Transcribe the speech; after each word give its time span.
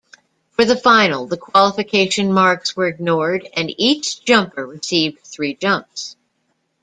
For 0.53 0.65
the 0.65 0.75
final, 0.75 1.27
the 1.27 1.37
qualification 1.37 2.33
marks 2.33 2.75
were 2.75 2.87
ignored 2.87 3.47
and 3.55 3.71
each 3.77 4.25
jumper 4.25 4.65
received 4.65 5.23
three 5.27 5.53
jumps. 5.53 6.15